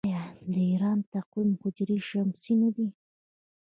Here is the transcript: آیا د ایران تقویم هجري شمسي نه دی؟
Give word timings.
آیا 0.07 0.21
د 0.53 0.55
ایران 0.69 0.99
تقویم 1.13 1.49
هجري 1.61 1.97
شمسي 2.09 2.53
نه 2.61 2.69
دی؟ 2.75 2.87